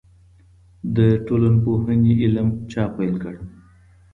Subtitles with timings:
[0.95, 3.35] د ټولنپوهنې علم چا پیل کړ؟